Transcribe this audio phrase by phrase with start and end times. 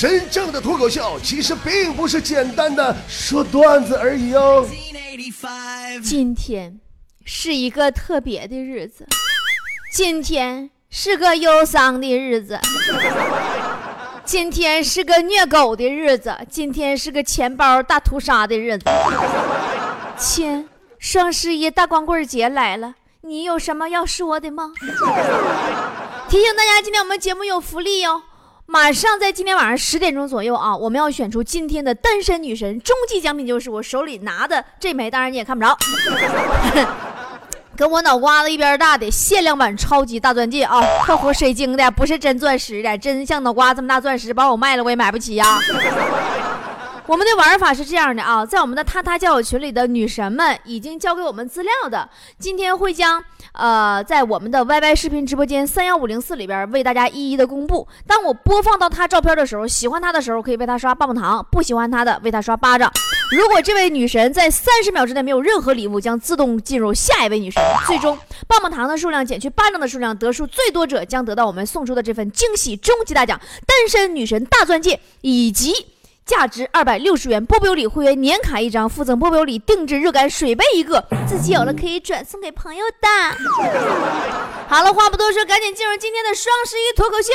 [0.00, 4.66] 真正的脱口秀其实并不是简单的说段子而已哦。
[6.02, 6.80] 今天
[7.26, 9.06] 是一个特别的日子，
[9.92, 12.58] 今天是个忧伤的日子，
[14.24, 18.86] 今天是个虐狗的日子，今天是个钱包大屠杀的日子。
[20.16, 20.66] 亲，
[20.98, 24.72] 双十一大光棍节来了，你有什么要说的吗？
[26.30, 28.22] 提醒大家，今天我们节目有福利哟。
[28.72, 35.76] 马上在今天晚上十点钟左右啊，我们要选出今天的单身女神，终极奖品就是我手里拿的这枚，当然你也看不着，
[37.76, 45.58] 跟我脑瓜子一边大的限量版超级大钻戒啊，括弧水晶的，不是真钻石的，真像脑瓜这么大钻石，把我卖了我也买不起呀。
[47.10, 57.88] 我们的玩法是这样的啊，在我们的他他交友群里的女神们已经交给我们资料的，今天会将呃在我们的 YY 视频直播间三幺五零四里边为大家一一的公布。
[58.06, 62.88] 当我播放到她照片的时候，喜欢她的时候可以为她刷棒棒糖，不喜欢她的为她刷巴掌。
[63.32, 67.60] 如果这位女神在三十秒之内没有任何礼物，将自动进入下一位女神。
[67.88, 68.16] 最终
[68.46, 75.74] 棒棒糖的数量减去巴掌的数量，得数最多者将得到我们送出的这份惊喜终极大奖——单身女神大钻戒以及。
[76.24, 83.08] 价值二百六十元波波有礼会员年卡一张，附赠波波有礼定制热干水杯一个，自己有了可以转送给朋友的。
[84.68, 87.32] 好了，话不多说，赶紧进入今天的双十一脱口秀。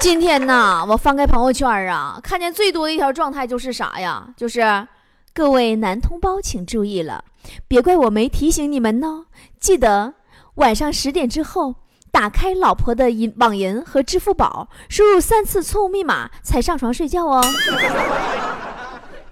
[0.00, 4.26] 今天呢，我翻开朋友圈啊，看见最多的一条状态就是啥呀？
[4.36, 4.88] 就是
[5.32, 7.24] 各位男同胞请注意了，
[7.68, 9.26] 别怪我没提醒你们呢，
[9.60, 10.14] 记得
[10.56, 11.76] 晚上十点之后。
[12.12, 17.42] 打开老婆的银网银和支付宝，输入三次错误密码才上床睡觉哦。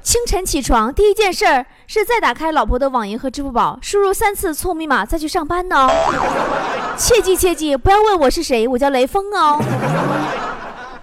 [0.00, 5.88] 清晨起床第一件事儿是再打开老婆的网银和支付宝，输入三次错误密码再去上班呢。
[6.96, 9.60] 切记切记，不要问我是谁，我叫雷锋哦。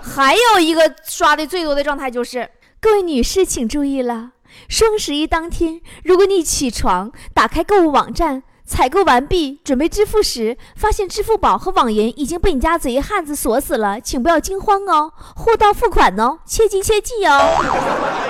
[0.01, 4.31] 还有一个刷的最多的状态就是，各位女士请注意了，
[4.69, 8.43] 双十一当天，如果你起床打开购物网站。
[8.65, 18.24] 采购完毕，准备支付时，发现支付宝和网银已经被你家贼汉子锁死了，请不要惊慌哦，货到付款哦，切记切记哦。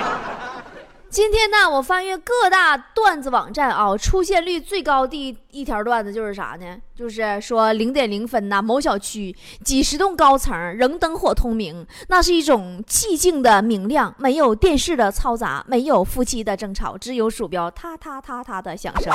[1.16, 6.76] 今天呢，我翻阅各大段子网站啊，出现率最高的一条段子就是啥呢？
[6.94, 9.34] 就是说零点零分呐，某小区
[9.64, 19.10] 几十栋高层仍灯火通明，那是一种寂静的明亮，没有电视的嘈杂，没有夫妻的争吵，只有鼠标嗒嗒嗒嗒的响声。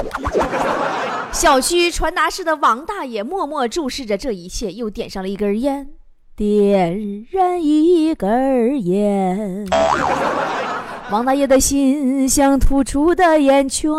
[1.32, 5.92] 小区传达室的王大爷默默注视着这一切，又点上了一根烟，
[6.36, 9.68] 点燃一根烟。
[11.12, 13.92] 王大爷的心像突出的烟圈，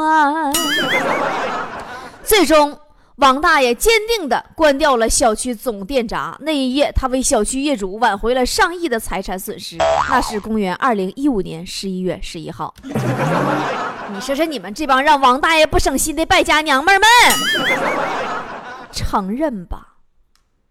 [2.24, 2.74] 最终，
[3.16, 6.34] 王大爷坚定地关掉了小区总电闸。
[6.40, 9.76] 那一夜，他为小区业主挽回了上亿的财产损失。
[10.08, 12.72] 那是公元二零一五年十一月十一号。
[12.82, 17.06] 你说说，你们这帮让王大爷不省心的败家娘们们，
[18.90, 19.88] 承认吧？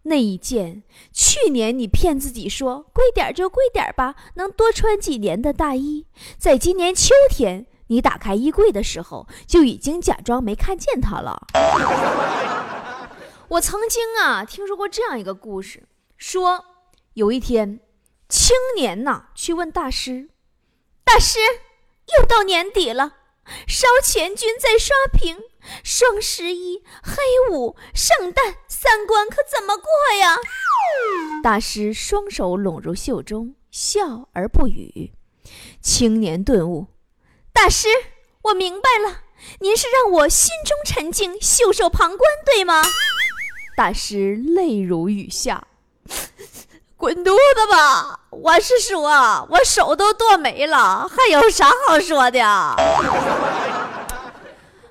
[0.03, 6.05] 那一件去年你骗自己说贵点就贵点吧，能多穿几年的大衣，
[6.37, 11.47] 在今年秋天你打开衣柜的时候，就已经假装没看见它了。
[13.49, 15.87] 我曾经啊听说过这样一个故事，
[16.17, 16.65] 说
[17.13, 17.79] 有一天
[18.29, 20.29] 青年呐去问大师，
[21.03, 21.37] 大师，
[22.17, 23.17] 又到年底了，
[23.67, 25.37] 烧钱君在刷屏。
[25.83, 29.85] 双十一、黑五、圣诞三关可怎么过
[30.19, 30.37] 呀？
[31.43, 35.11] 大师双手拢入袖中，笑而不语。
[35.79, 36.87] 青年顿悟：
[37.53, 37.87] 大师，
[38.41, 39.21] 我明白了，
[39.59, 42.81] 您是让我心中沉静，袖手旁观，对吗？
[43.77, 45.67] 大师泪如雨下，
[47.01, 48.19] 滚犊子吧！
[48.29, 52.39] 我是说，我手都剁没了，还有啥好说的？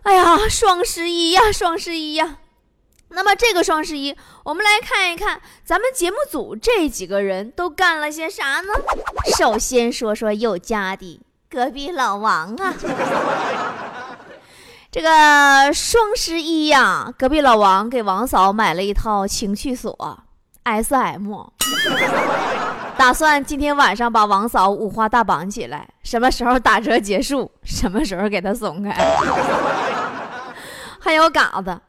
[0.02, 2.38] 哎呀，双十一呀，双十一呀！
[3.10, 8.72] 那么这个双十一，我们来看一看咱们节目组这几个人都干了些啥呢？
[9.38, 12.74] 首先说说有家的隔壁老王啊，
[14.90, 20.24] 这个双十一呀，隔壁老王给王嫂买了一套情趣锁
[20.70, 21.32] SM。
[22.96, 28.90] 打算今天晚上把王嫂五花大绑起来，什么时候打折结束， 什么时候给她松开。
[31.00, 31.80] 还有嘎子，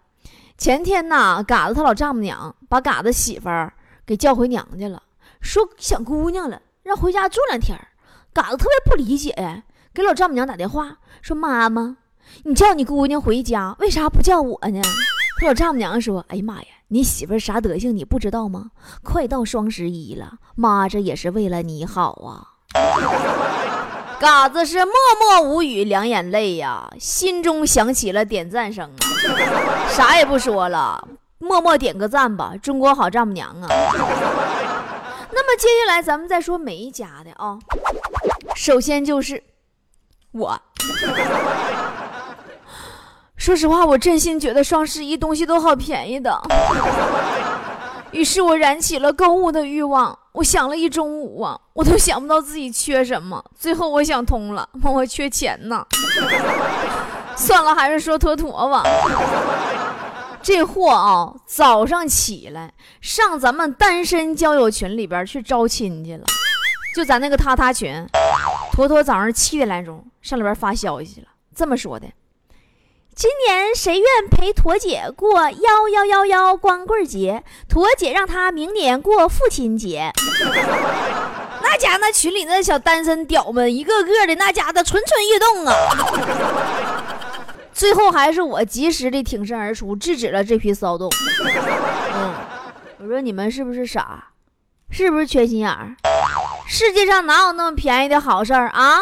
[0.58, 3.74] 前天呐，嘎子他老丈母娘把嘎子媳妇儿
[4.06, 5.04] 给叫回娘家了，
[5.42, 7.78] 说想姑娘了，让回家住两天。
[8.34, 9.64] 嘎子特别不理解呀，
[9.94, 11.98] 给老丈母娘打电话说：“妈妈，
[12.44, 14.82] 你叫你姑娘回家，为啥不叫我呢？”
[15.40, 18.72] 他老丈母娘说：“哎呀妈呀！”你媳妇啥德行你不知道吗？
[19.02, 22.60] 快到双十一了，妈这也是为了你好啊。
[24.20, 29.00] 嘎子是默默无语，两眼泪呀，心中响起了点赞声啊，
[29.90, 31.08] 啥也不说了，
[31.40, 33.68] 默默点个赞吧，中国好丈母娘啊。
[35.32, 37.58] 那么接下来咱们再说梅家的啊，
[38.54, 39.42] 首先就是
[40.34, 40.62] 我。
[43.42, 46.40] 说实话，我真心觉得双十一东西都好便宜的，
[48.14, 50.16] 于是我燃起了购物的欲望。
[50.34, 53.44] 我想了一中午啊，我都想不到自己缺什么。
[53.58, 55.84] 最后我想通了，我缺钱呢。
[57.36, 58.84] 算了，还是说坨坨吧。
[60.44, 62.72] 这货啊，早上起来
[63.02, 66.24] 上咱们单身交友群里边去招亲去了，
[66.96, 68.06] 就咱那个他他群，
[68.72, 72.06] 坨坨早上七点来钟上里边发消息了，这么说的。
[73.14, 77.44] 今年谁愿陪驼姐过幺幺幺幺光棍节？
[77.68, 80.14] 驼姐让她明年过父亲节。
[81.62, 85.76] 那家那群里那小单身屌们，一个个的那家的蠢蠢欲动啊！
[87.74, 91.10] 最后还是我及时的挺身而出，制止了这批骚动。
[92.16, 92.34] 嗯，
[93.00, 94.30] 我说你们是不是傻？
[94.90, 95.96] 是不是缺心眼儿？
[96.68, 99.00] 世界上哪有那么便宜的好事儿啊？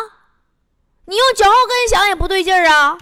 [1.06, 2.96] 你用脚后跟想也不对劲儿啊！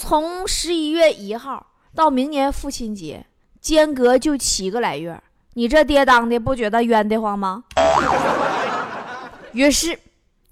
[0.00, 3.26] 从十一月一号到明年父亲节，
[3.60, 7.64] 间隔就七个来月，你这爹当的不觉得冤得慌吗？
[9.52, 9.98] 于是，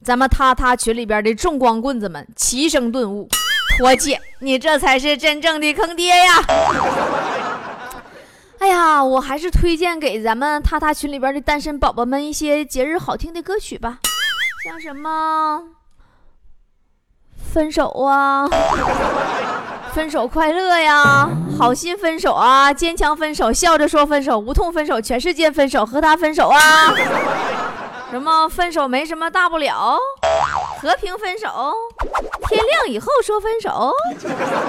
[0.05, 3.27] 咱们他他群里边的众光棍子们齐声顿悟：
[3.79, 6.35] 妥姐，你这才是真正的坑爹呀！
[8.61, 14.01] 哎呀，我还是推荐给咱们他他群里边的单身宝宝们一些节日好听的歌曲吧。
[14.63, 15.63] 像什么
[17.53, 18.47] 分手啊，
[19.95, 21.29] 分手快乐呀，
[21.59, 26.61] 好心分手啊，坚强分手，笑着说分手，无痛分手，全世界分手，和他分手啊。
[28.11, 29.99] 什么分手没什么大不了，
[30.81, 31.47] 和平分手，
[32.49, 33.93] 天亮以后说分手，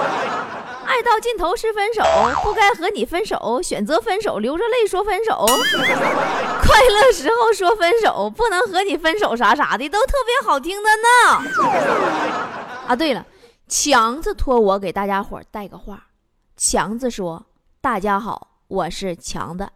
[0.84, 2.02] 爱到尽头是分手，
[2.42, 12.59] 不该和你分手，选择分手，流着泪说分手，快乐时候说分手，不能和你分手啥啥的，都特别好听的呢。
[12.90, 13.24] 啊，对了，
[13.68, 16.08] 强子托我给大家伙带个话，
[16.56, 17.46] 强子说
[17.80, 19.68] ：“大家好，我是强子。”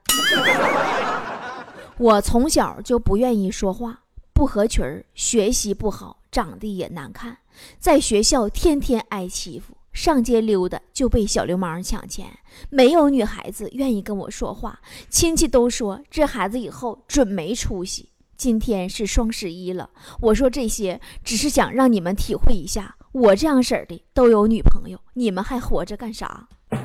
[1.97, 4.01] 我从小就不愿意说话，
[4.33, 7.39] 不合群儿，学习不好，长得也难看，
[7.79, 12.37] 在学校天天挨欺负，上街溜达就被小流氓抢钱，
[12.69, 18.09] 没有女孩子愿意跟我说话，亲戚都说这孩子以后准没出息。
[18.37, 19.91] 今天是双十一了，
[20.21, 26.49] 我说这些只是想让你们体会一下，我这样式儿的都有女朋友，你们还活着干啥？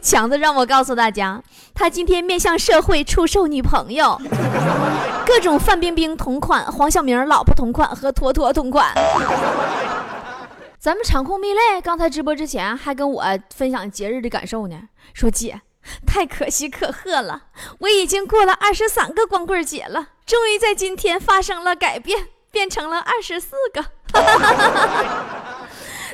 [0.00, 1.42] 强子让我告诉大家，
[1.74, 4.16] 他今天面向社会出售女朋友，
[5.26, 8.94] 各种范冰冰同款、黄晓明老婆同款和坨坨同款。
[10.78, 14.82] 咱们场控蜜泪刚才直播之前还跟我分享节日的感受呢，
[15.12, 15.60] 说姐
[16.06, 17.46] 太可喜可贺了，
[17.80, 23.84] 我已经过了二十三个光棍节了，终于在今天发生了改变，变成了二十四个。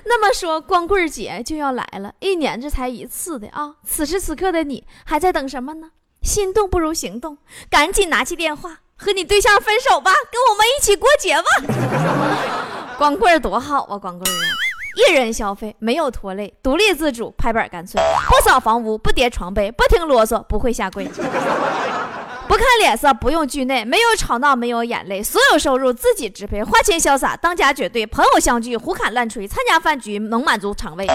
[0.05, 3.75] 那么说，光棍节就要来了，一年这才一次的啊！
[3.87, 5.91] 此时此刻的你还在等什么呢？
[6.23, 7.37] 心动不如行动，
[7.71, 11.45] 赶紧拿起电话和你对象分手吧，跟我们一起过节吧！
[12.97, 14.41] 光棍多好啊，光棍啊！
[14.97, 21.09] 一人消费，没有拖累，独立自主，拍板干脆，不扫房屋，不叠床被，不听啰嗦，不会下跪。
[22.51, 31.07] 不看脸色，不用惧内，没有吵闹，没有眼泪，所有收入自己支配，花钱潇洒，当家绝对，朋友相聚，胡侃乱吹，参加饭局能满足肠胃，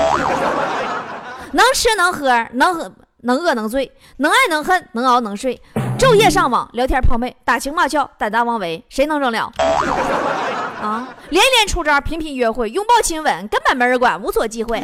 [1.51, 2.89] 能吃能喝，能喝
[3.23, 5.61] 能饿能醉，能爱能恨，能熬能睡，
[5.99, 9.51] 昼夜上网聊天泡妹，打情骂俏，胆大妄为，谁能整了？
[10.81, 14.81] 啊，连连出招，频频约会，拥抱亲吻，根本没人管，无所忌讳。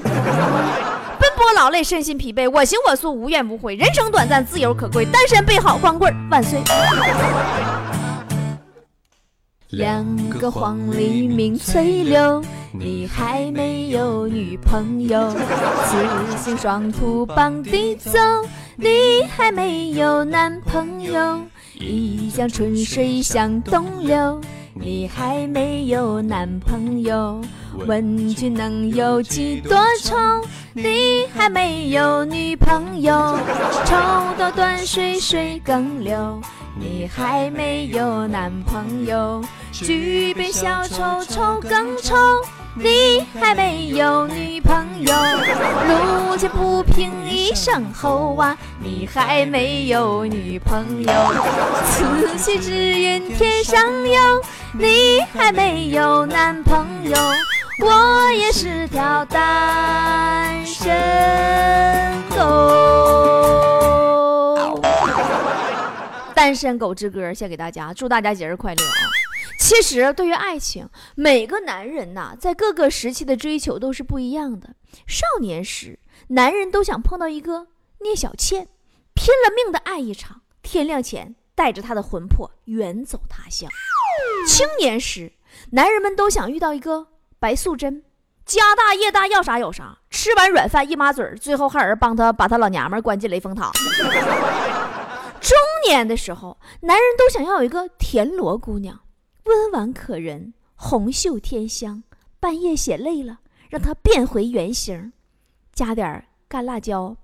[1.41, 3.75] 奔波劳累，身心疲惫，我行我素，无怨无悔。
[3.75, 6.61] 人生短暂，自由可贵，单身备好，光棍万岁。
[9.69, 15.33] 两个黄鹂鸣翠柳，你还没有女朋友。
[15.87, 18.19] 雌雄双兔傍地走，
[18.75, 21.41] 你还没有男朋友。
[21.79, 24.39] 一江春水向东流。
[24.73, 27.41] 你还没有男朋友，
[27.85, 30.15] 问君能有几多愁？
[30.73, 33.37] 你还没有女朋友，
[33.85, 33.95] 抽
[34.37, 36.41] 刀断水水更流。
[36.79, 42.15] 你还没有男朋友，举杯消愁愁更愁。
[42.73, 45.13] 你还没有女朋友。
[45.89, 51.11] 路见不平一声吼啊，你还没有女朋友。
[51.83, 54.41] 此去只愿天上有，
[54.73, 57.17] 你还没有男朋友。
[57.83, 60.89] 我也是条单身
[62.29, 62.71] 狗。
[66.33, 69.09] 单身狗之歌献给大家，祝大家节日快乐啊！
[69.59, 74.75] 其实，对于爱情，每个男人呐，在各个时期的追求都是不一样的。
[75.05, 75.99] 少年时，
[76.29, 77.67] 男人都想碰到一个
[77.99, 78.67] 聂小倩，
[79.13, 83.69] 拼了命的爱一场，天亮前带着她的魂魄远走他乡。
[84.47, 85.31] 青年时，
[85.71, 87.07] 男人们都想遇到一个
[87.39, 88.03] 白素贞，
[88.45, 93.71] 家大业大，要啥有啥，吃完软饭一抹嘴最后还有人帮他把他老娘们关进雷峰塔。
[95.41, 95.57] 中
[95.87, 98.99] 年的时候，男人都想要有一个田螺姑娘，
[99.45, 102.03] 温婉可人，红袖添香。
[102.39, 103.37] 半夜写累了，
[103.69, 105.13] 让她变回原形，
[105.73, 107.15] 加点干辣椒、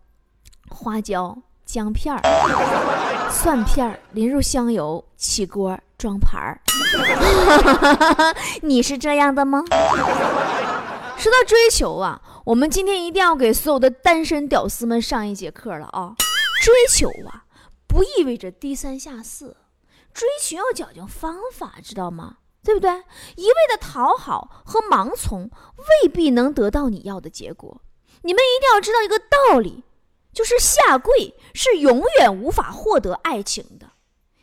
[0.70, 2.22] 花椒、姜片儿、
[3.34, 6.62] 蒜片儿，淋入香油，起锅装盘儿。
[8.62, 9.64] 你是这样的吗？
[11.18, 16.16] 说到追求啊，我们今天一定要给所有的单身屌丝们上一节课了啊！
[16.62, 17.46] 追求啊！
[17.88, 19.58] 不意味着低三下四，
[20.14, 22.38] 追求要讲究方法，知道吗？
[22.64, 22.92] 对不对？
[23.36, 25.50] 一味的讨好和盲从
[26.04, 27.82] 未必能得到你要的结果。
[28.24, 29.84] 你们一定要知道一个道理，
[30.34, 33.94] 就是下跪是永远无法获得爱情的，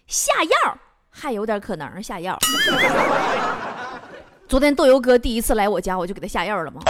[0.07, 0.79] 下药
[1.17, 2.37] 还有点可能下药。
[4.49, 6.81] 昨天豆油哥第一次来我家，我就给他下药了吗？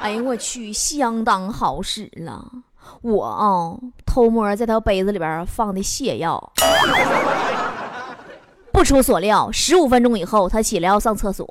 [0.00, 2.42] 哎呀，我去，相当好使了。
[3.02, 3.76] 我啊，
[4.06, 6.52] 偷摸在他杯子里边放的泻药。
[8.72, 11.46] 不出所料，十五分钟以后，他起来要上厕所。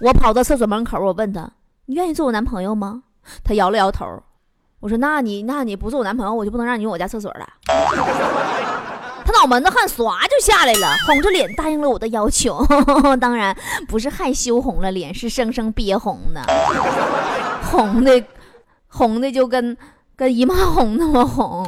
[0.00, 1.50] 我跑到厕所门口，我问他
[1.86, 3.02] ：“你愿意做我男朋友吗？”
[3.44, 4.06] 他摇了摇头。
[4.80, 7.46] 我说：“那你那你不做我男朋友，我就不能让你用我家厕所了。”
[9.30, 12.66] 他脑门子汗唰就下来了，红着脸答应了我的要求。
[13.20, 13.56] 当然
[13.88, 16.42] 不是害羞红了脸，是生生憋红的，
[17.70, 18.24] 红的
[18.88, 19.76] 红的就跟。
[20.16, 21.66] 跟姨妈红那么红，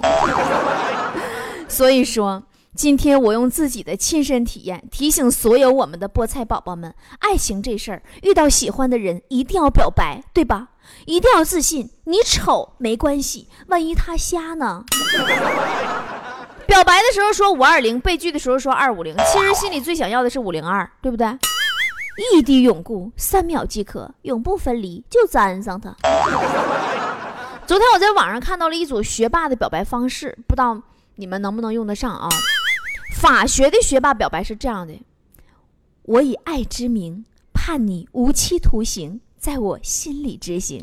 [1.67, 2.43] 所以说
[2.77, 10.69] 今天我用自己的亲身体验提醒所有我们的菠菜宝宝们：爱情这事儿，遇到喜欢的人一定要表白，对吧？
[11.07, 11.89] 一定要自信。
[12.05, 14.85] 你丑没关系，万一他瞎呢？
[16.73, 21.27] 表白的时候说五二零，被拒的时候说二五零，其实心里最想要的是五零二，对不对？
[22.33, 25.95] 异地永固，三秒即可，永不分离，就粘上它。
[27.67, 30.81] 昨天我在网上看到了一组学霸的表白方式，不知道
[31.17, 32.27] 你们能不能用得上啊？
[33.17, 34.99] 法学的学霸表白是这样的：
[36.05, 40.83] 我以爱之名，判你无期徒刑，在我心里执行。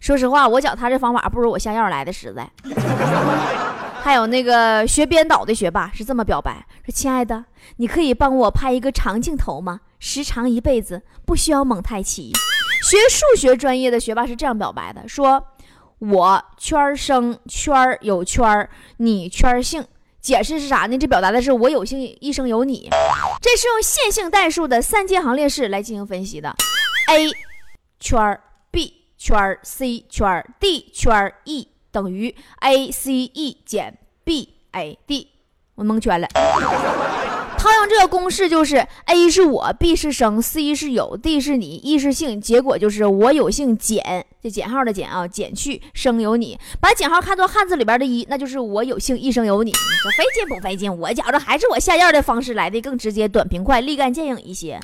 [0.00, 2.48] 说实话，我觉他这方法不如我下药来的实在。
[4.08, 7.44] 还有那个学编导的学霸是这么表白：说亲爱的，
[7.76, 9.80] 你可以帮我拍一个长镜头吗？
[9.98, 12.32] 时长一辈子，不需要蒙太奇。
[12.82, 15.44] 学数学专业的学霸是这样表白的：说。
[15.98, 19.84] 我圈生圈有圈你圈性，
[20.22, 20.96] 解释是啥呢？
[20.96, 22.88] 这表达的是我有幸一生有你。
[23.42, 26.48] 这是用线性代数的三阶行列式来进行分析的。
[27.10, 27.28] a
[28.00, 34.98] 圈 b 圈 c 圈 d 圈 e 等于 a c e 减 b a
[35.06, 35.28] d，
[35.74, 36.28] 我蒙圈了。
[37.58, 49.72] 套用这个公式就是 a 是我，b 是生，c 是有，d 是你，e 是姓，结果就是我有幸减，这减号的减啊，减去生有你，把减号看作汉字里边的一，那就是我有幸一生有你。
[49.72, 50.96] 你说费劲不费劲？
[50.98, 54.78] 我觉着还是我下药的方式来的更直接、短平快、立竿见影一些。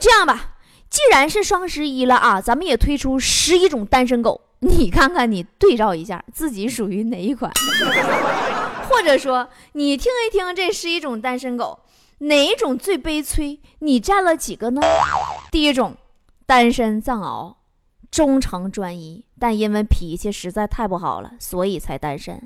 [0.00, 0.56] 这样吧，
[0.90, 7.50] 既然是双十一了啊，咱们也推出十一种单身狗，你看看你对照一下自己属于哪一款。
[8.88, 11.80] 或者说，你听一听这十一种单身狗，
[12.18, 13.60] 哪一种最悲催？
[13.80, 14.80] 你占了几个呢？
[15.52, 15.94] 第一种，
[16.46, 17.54] 单身藏獒，
[18.10, 22.42] 忠诚专一，但因为脾气实在太不好了，所以才单身。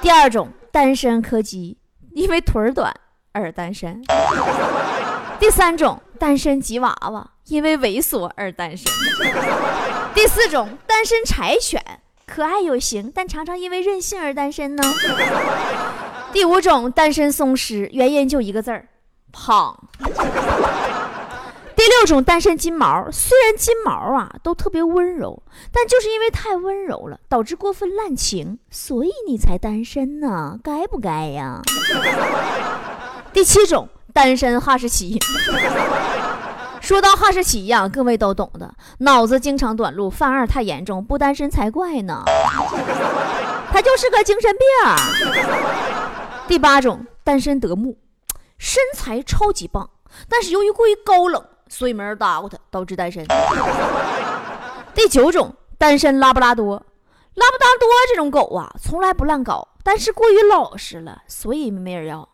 [0.00, 1.76] 第二种，单身柯基，
[2.12, 2.94] 因为腿儿短
[3.32, 4.02] 而单身。
[5.38, 8.92] 第三种，单身吉娃娃，因为猥琐而单身。
[10.14, 11.82] 第四种，单身柴犬。
[12.26, 14.82] 可爱有型，但常常因为任性而单身呢。
[16.32, 18.86] 第五种单身松狮，原因就一个字儿，
[19.32, 19.88] 胖。
[21.74, 25.42] 第六种单身金毛，虽然金毛啊都特别温柔，
[25.72, 31.62] 但就是因为太温柔了，导致过分滥情，所以你才单身呢，该不该呀？
[33.32, 35.16] 第七种单身哈士奇。
[36.82, 42.24] 说到哈士奇呀，各位都懂的，脑子经常短路，犯二太严重，不单身才怪呢。
[43.70, 44.60] 他就是个精神病。
[46.48, 47.96] 第八种，单身得木，
[48.58, 49.88] 身材超级棒，
[50.28, 53.24] 但是由于过于高冷，所以没人搭过他，导致单身。
[54.94, 56.74] 第九种，单身拉布拉多，
[57.34, 62.28] 拉布拉多这种狗啊，从来不乱搞，但是过于老实了，所以没人要。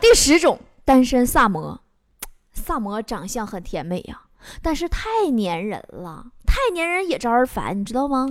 [0.00, 1.80] 第十种，单身萨摩。
[2.52, 4.22] 萨摩长相很甜美呀，
[4.62, 8.28] 但是太粘人了，太粘人也招人烦，你知道吗？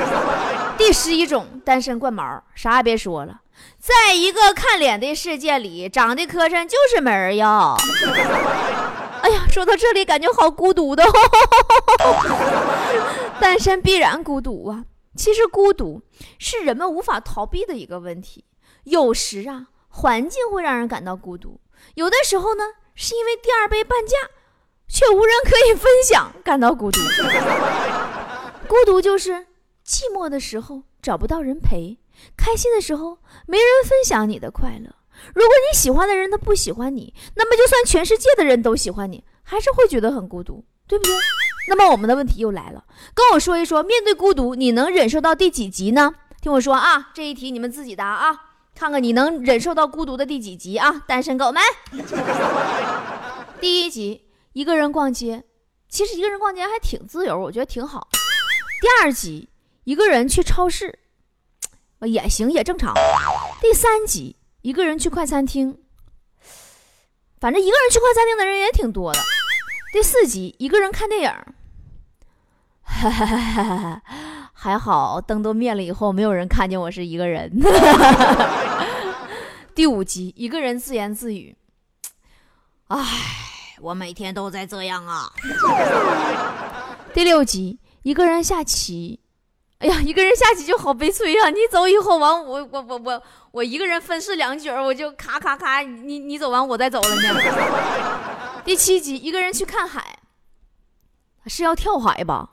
[0.76, 3.40] 第十一种单身冠毛，啥也别说了，
[3.78, 7.76] 在一个看脸的世界里，长得磕碜就是没人要。
[9.22, 11.04] 哎呀，说到这里感觉好孤独的，
[13.40, 14.84] 单身必然孤独啊。
[15.16, 16.00] 其实孤独
[16.38, 18.44] 是人们无法逃避的一个问题，
[18.84, 21.60] 有时啊，环境会让人感到孤独，
[21.94, 22.64] 有的时候呢。
[23.02, 24.14] 是因为第二杯半价，
[24.86, 27.00] 却无人可以分享，感到孤独。
[28.68, 29.46] 孤独就是
[29.86, 31.98] 寂寞的时候找不到人陪，
[32.36, 33.16] 开心的时候
[33.46, 34.94] 没人分享你的快乐。
[35.34, 41.14] 如果你喜欢的人他不喜欢你，那么就算全世界的人都喜欢你，还是会觉得很孤独，对不对？
[41.68, 46.12] 那么我们的问题又来了，跟我说一说，面对孤独，你能忍受到第几级呢？
[46.42, 48.49] 听我说啊，这一题你们自己答啊。
[48.80, 51.62] 看看你能忍受到孤独的第几集啊，单身狗们！
[53.60, 55.44] 第一集，一个人逛街，
[55.90, 58.08] 其实一个人逛街还挺自由，我觉得挺好。
[58.80, 59.50] 第二集，
[59.84, 60.98] 一个人去超市，
[62.06, 62.94] 也行，也正常。
[63.60, 65.76] 第三集，一个人去快餐厅，
[67.38, 69.20] 反正一个人去快餐厅的人也挺多的。
[69.92, 71.30] 第四集，一个人看电影，
[72.84, 74.02] 哈哈哈哈哈。
[74.62, 77.50] 还好灯都灭了以后，没有人看见我是一个人。
[79.74, 81.56] 第五集，一个人自言自语
[82.88, 83.02] ：“唉，
[83.80, 85.32] 我每天都在这样啊。”
[87.14, 89.20] 第六集，一个人下棋。
[89.78, 91.48] 哎呀，一个人下棋就好悲催啊！
[91.48, 97.40] 你走以后，完我我我我我一个人分饰两角，我就咔咔咔，你你走完我再走了呢。
[98.62, 100.18] 第七集，一个人去看海，
[101.46, 102.50] 是要跳海吧？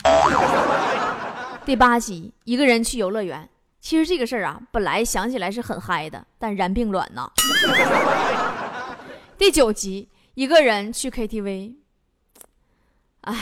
[1.67, 3.49] 第八集，一个人去游乐园。
[3.82, 7.30] 其实这个事儿啊，本来想起来是很嗨的，但然并卵呐。
[9.38, 11.75] 第九集，一个人去 KTV。
[13.23, 13.36] 唉，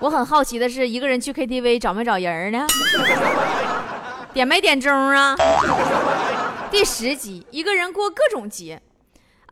[0.00, 2.66] 我很好奇的是，一个人去 KTV 找没找人呢？
[4.34, 5.36] 点没点钟啊？
[6.68, 8.82] 第十集，一个人过各种节。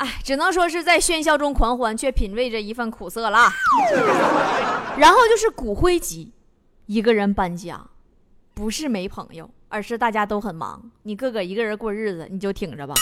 [0.03, 3.49] 哎，只能说是在喧嚣中狂欢，却品味着一份苦涩了。
[4.99, 6.33] 然后就是骨灰级，
[6.87, 7.81] 一个人搬家，
[8.53, 12.95] 不是没朋友，而是大家都很忙，你个个一个人过日子，你就挺着吧。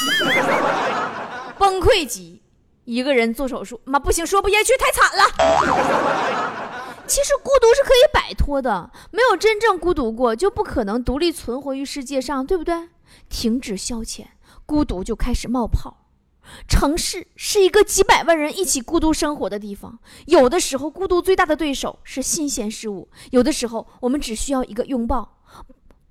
[1.56, 2.42] 崩溃级，
[2.84, 5.24] 一个人做手术，妈不行，说不下去，太惨了。
[7.06, 12.90] 其实孤独是可以摆脱的，没有真正孤独过，就不可能独立存活于世界上，对不对？
[13.30, 14.26] 停止消遣，
[14.66, 15.96] 孤独就开始冒泡。
[16.68, 19.98] 城市是一个几百万人一起孤独生活的地方。
[20.26, 25.38] 有的时候，孤独最大的对手是新鲜事物；有的时候，我们只需要一个拥抱，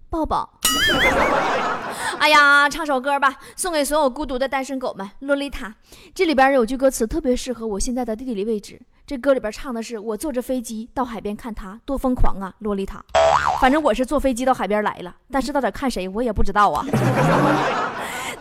[0.10, 0.60] 抱抱。
[2.20, 5.10] 哎呀，唱首歌吧，送给所有孤独的单身狗们。
[5.20, 5.74] 洛丽塔，
[6.14, 8.82] 这里边有句歌词特别适合我现在的地理位置。
[9.08, 13.04] 这歌里边唱的是我坐着飞机到海边看他，多疯狂啊，洛丽塔。
[13.60, 16.86] 反正我是坐飞机到海边来了，但是到底看谁我也不知道啊。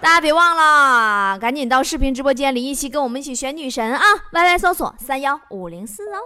[0.00, 6.18] 大家别忘了，赶紧到视频直播间里一起跟我们一起选女神啊！Y Y 搜索三幺五零四哦。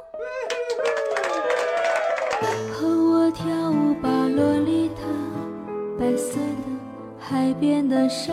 [2.72, 5.02] 和我跳舞吧，洛丽塔，
[5.98, 6.64] 白色的
[7.18, 8.32] 海边的沙，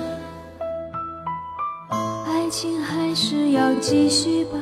[2.25, 4.57] 爱情还是要继续吧。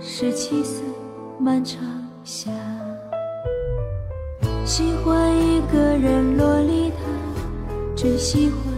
[0.00, 0.82] 十七岁
[1.38, 1.80] 漫长
[2.24, 2.50] 夏，
[4.64, 6.96] 喜欢一个人，洛丽塔，
[7.96, 8.77] 只喜欢。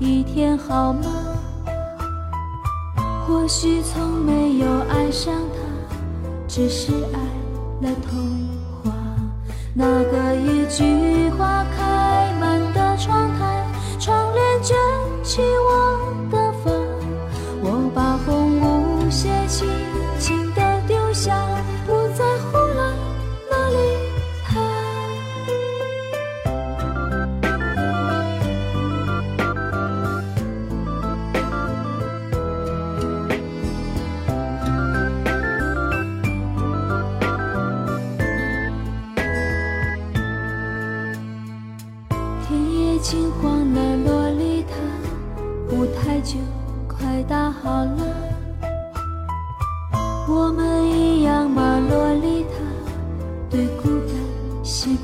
[0.00, 1.02] 一天好吗？
[3.26, 5.60] 或许从没有爱上他，
[6.48, 7.20] 只是爱
[7.86, 8.48] 了童
[8.82, 8.92] 话。
[9.74, 10.84] 那个一句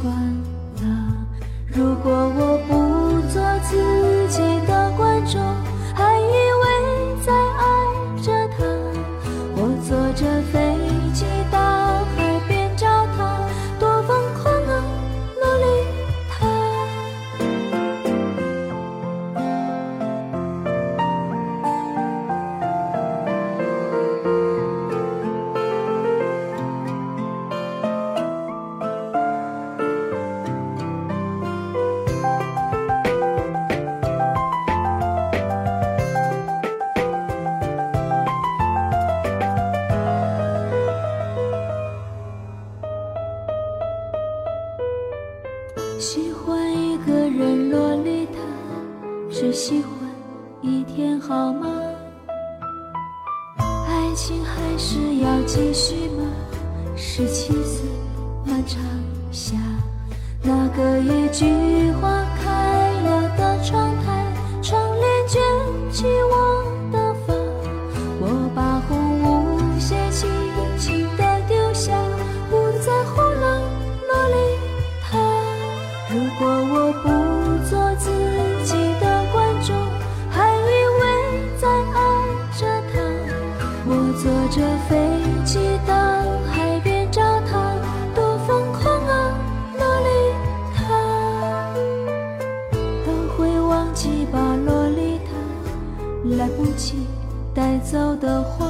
[0.07, 1.27] 算了。
[1.67, 2.59] 如果我
[84.57, 84.97] 坐飞
[85.45, 85.95] 机到
[86.51, 87.75] 海边找他，
[88.15, 89.39] 多疯狂啊！
[89.77, 90.09] 洛丽
[90.75, 90.83] 塔，
[93.05, 97.07] 都会忘记把洛丽塔来不及
[97.55, 98.67] 带走的花，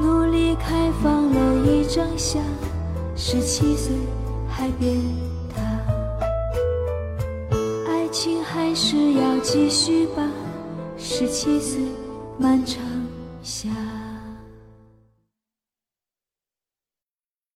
[0.00, 2.40] 努力开放了一整夏。
[3.14, 3.79] 十七。